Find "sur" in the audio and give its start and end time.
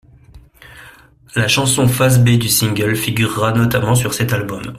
3.93-4.15